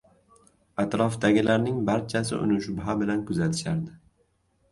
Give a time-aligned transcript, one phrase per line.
[0.83, 3.93] Atrofdagilarning barchasi uni shubha bilan kuzatishardi